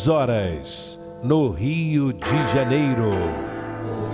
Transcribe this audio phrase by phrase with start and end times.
[0.00, 3.12] Duas horas no Rio de Janeiro.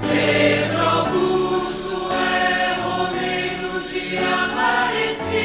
[0.00, 5.38] Pedro Augusto é Romeiro de Aparecida.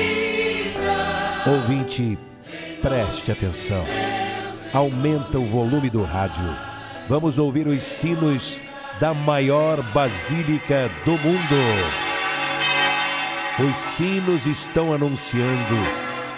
[1.46, 2.18] Ouvinte,
[2.82, 3.86] preste atenção.
[4.74, 6.56] Aumenta o volume do rádio.
[7.08, 8.60] Vamos ouvir os sinos
[9.00, 11.56] da maior basílica do mundo.
[13.70, 15.76] Os sinos estão anunciando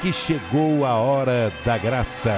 [0.01, 2.37] que chegou a hora da graça,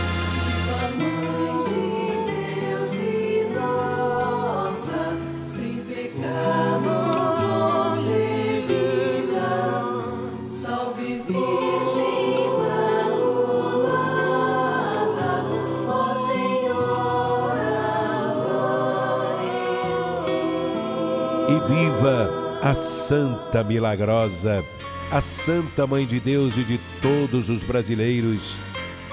[21.51, 22.29] E viva
[22.61, 24.63] a Santa Milagrosa,
[25.11, 28.57] a Santa Mãe de Deus e de todos os brasileiros.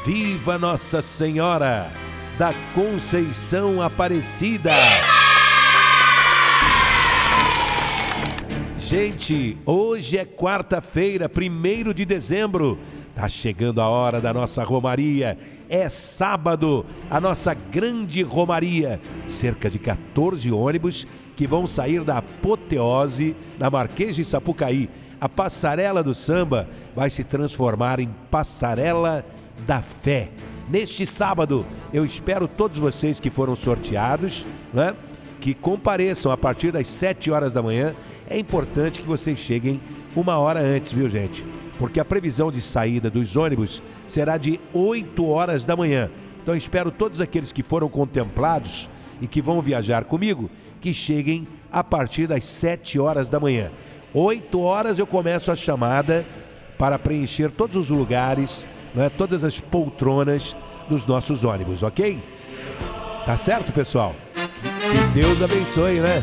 [0.06, 1.90] Viva Nossa Senhora
[2.38, 4.70] da Conceição Aparecida!
[8.78, 12.78] Gente, hoje é quarta-feira, 1 de dezembro.
[13.16, 15.36] Tá chegando a hora da nossa romaria.
[15.68, 19.00] É sábado, a nossa grande romaria.
[19.26, 21.04] Cerca de 14 ônibus
[21.38, 24.90] que vão sair da apoteose da Marquês de Sapucaí.
[25.20, 29.24] A passarela do samba vai se transformar em passarela
[29.64, 30.32] da fé.
[30.68, 34.44] Neste sábado, eu espero todos vocês que foram sorteados,
[34.74, 34.96] né?
[35.40, 37.94] que compareçam a partir das 7 horas da manhã.
[38.28, 39.80] É importante que vocês cheguem
[40.16, 41.46] uma hora antes, viu, gente?
[41.78, 46.10] Porque a previsão de saída dos ônibus será de 8 horas da manhã.
[46.42, 50.50] Então espero todos aqueles que foram contemplados e que vão viajar comigo
[50.80, 53.70] que cheguem a partir das 7 horas da manhã.
[54.14, 56.26] 8 horas eu começo a chamada
[56.78, 60.56] para preencher todos os lugares, né, todas as poltronas
[60.88, 62.22] dos nossos ônibus, ok?
[63.26, 64.14] Tá certo, pessoal?
[64.32, 66.22] Que Deus abençoe, né?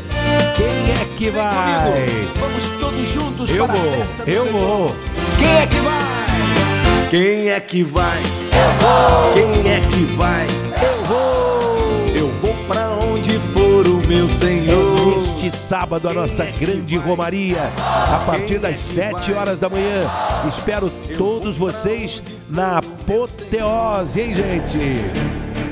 [0.57, 1.93] Quem é que vai?
[2.39, 4.59] Vamos todos juntos Eu para a vou, festa do eu Senhor.
[4.59, 4.95] vou.
[5.37, 7.09] Quem é que vai?
[7.11, 8.21] Quem é que vai?
[8.23, 9.33] Eu vou.
[9.33, 10.47] Quem é que vai?
[10.81, 11.24] Eu vou.
[14.07, 15.17] Meu Senhor.
[15.17, 20.09] Este sábado, a nossa grande romaria, a partir das 7 horas da manhã.
[20.47, 24.77] Espero todos vocês na apoteose, hein, gente?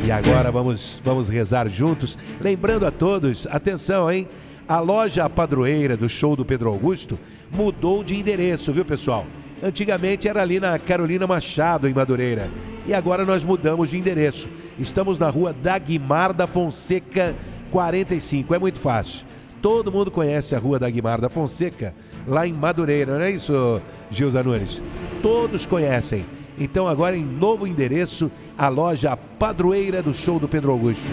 [0.04, 2.18] E agora vamos, vamos rezar juntos.
[2.42, 4.28] Lembrando a todos, atenção, hein?
[4.68, 7.20] A loja padroeira do show do Pedro Augusto
[7.52, 9.26] mudou de endereço, viu, pessoal?
[9.62, 12.50] Antigamente era ali na Carolina Machado, em Madureira.
[12.86, 14.50] E agora nós mudamos de endereço.
[14.78, 17.34] Estamos na rua Dagmar da Fonseca,
[17.74, 18.54] 45.
[18.54, 19.26] É muito fácil.
[19.60, 21.96] Todo mundo conhece a rua Dagmar da Fonseca,
[22.28, 24.84] lá em Madureira, não é isso, Gilza Nunes?
[25.24, 26.24] Todos conhecem.
[26.60, 31.08] Então agora em novo endereço, a loja padroeira do show do Pedro Augusto.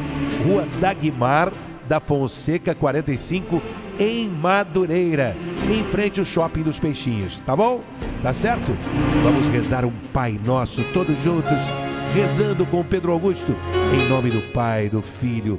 [0.44, 1.50] Rua Dagmar
[1.88, 3.62] da Fonseca 45,
[3.98, 5.34] em Madureira,
[5.70, 7.80] em frente ao shopping dos peixinhos, tá bom?
[8.22, 8.76] Tá certo?
[9.22, 11.58] Vamos rezar um Pai Nosso todos juntos,
[12.12, 13.56] rezando com Pedro Augusto,
[13.94, 15.58] em nome do Pai, do Filho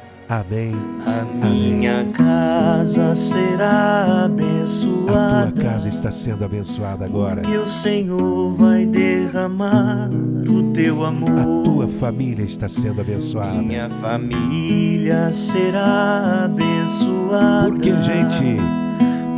[0.31, 0.73] Amém.
[1.05, 5.51] A minha casa será A abençoada.
[5.51, 7.41] tua casa está sendo abençoada agora.
[7.41, 10.09] Que o Senhor vai derramar
[10.47, 11.37] o teu amor.
[11.37, 13.61] A tua família está sendo abençoada.
[13.61, 17.67] Minha família será abençoada.
[17.67, 18.55] Porque, gente,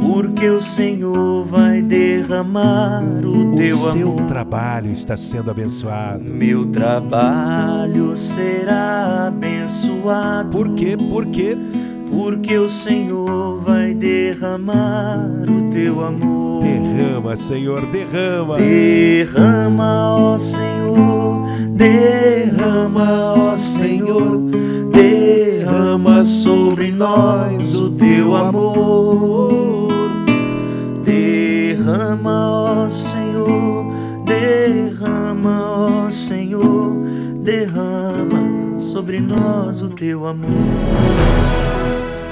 [0.06, 4.28] Porque o Senhor vai derramar o, o teu seu amor.
[4.28, 6.24] trabalho está sendo abençoado.
[6.24, 10.50] Meu trabalho será abençoado.
[10.50, 10.98] Por quê?
[10.98, 11.58] Porque
[12.12, 16.62] Porque o Senhor vai derramar o teu amor.
[16.64, 18.58] derrama, Senhor, derrama.
[18.58, 21.42] Derrama, ó Senhor,
[21.72, 24.38] derrama, ó Senhor,
[24.92, 29.43] derrama sobre nós o teu amor.
[31.94, 33.86] Derrama, ó Senhor,
[34.26, 36.92] derrama, ó Senhor,
[37.44, 40.50] derrama sobre nós o teu amor.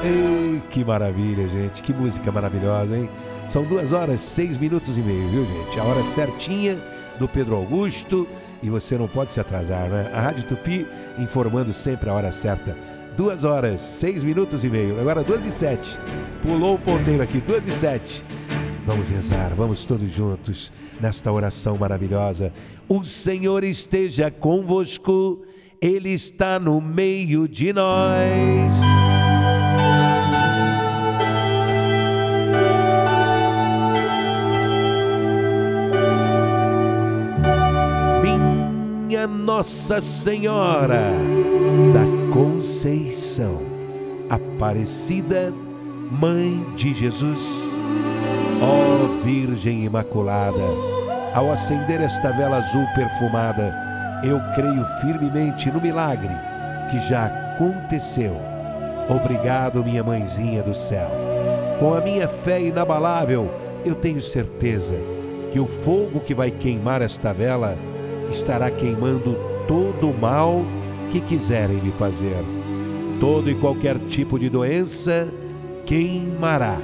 [0.03, 1.83] Ei, que maravilha, gente.
[1.83, 3.07] Que música maravilhosa, hein?
[3.45, 5.79] São duas horas, seis minutos e meio, viu, gente?
[5.79, 6.81] A hora certinha
[7.19, 8.27] do Pedro Augusto.
[8.63, 10.09] E você não pode se atrasar, né?
[10.11, 10.87] A Rádio Tupi
[11.19, 12.75] informando sempre a hora certa.
[13.15, 14.99] Duas horas, seis minutos e meio.
[14.99, 15.99] Agora duas e sete.
[16.41, 18.25] Pulou o ponteiro aqui, duas e sete.
[18.85, 22.51] Vamos rezar, vamos todos juntos nesta oração maravilhosa.
[22.89, 25.41] O Senhor esteja convosco,
[25.79, 28.73] Ele está no meio de nós.
[38.23, 41.13] Minha Nossa Senhora
[41.93, 43.61] da Conceição,
[44.27, 45.53] Aparecida,
[46.09, 47.70] Mãe de Jesus.
[48.61, 50.61] Ó Virgem Imaculada,
[51.33, 53.73] ao acender esta vela azul perfumada,
[54.23, 56.33] eu creio firmemente no milagre
[56.91, 58.39] que já aconteceu.
[59.09, 61.09] Obrigado, minha mãezinha do céu.
[61.79, 63.51] Com a minha fé inabalável,
[63.83, 64.95] eu tenho certeza
[65.51, 67.75] que o fogo que vai queimar esta vela
[68.29, 69.35] estará queimando
[69.67, 70.63] todo o mal
[71.09, 72.45] que quiserem me fazer.
[73.19, 75.27] Todo e qualquer tipo de doença
[75.83, 76.77] queimará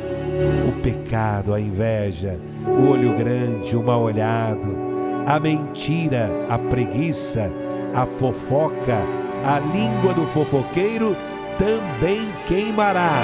[0.68, 4.78] o pecado, a inveja, o olho grande, o mal olhado,
[5.26, 7.52] a mentira, a preguiça,
[7.94, 8.98] a fofoca,
[9.44, 11.16] a língua do fofoqueiro
[11.58, 13.24] também queimará.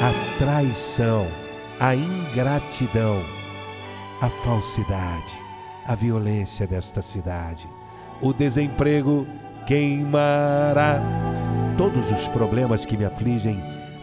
[0.00, 1.26] A traição,
[1.78, 3.22] a ingratidão,
[4.20, 5.38] a falsidade,
[5.86, 7.68] a violência desta cidade,
[8.20, 9.26] o desemprego
[9.66, 11.02] queimará.
[11.76, 13.79] Todos os problemas que me afligem